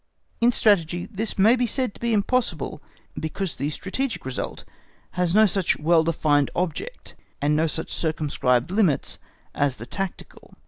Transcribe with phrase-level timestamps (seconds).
[0.39, 2.81] In Strategy this may be said to be impossible,
[3.19, 4.65] because the strategic result
[5.11, 9.19] has no such well defined object and no such circumscribed limits
[9.53, 10.55] as the tactical.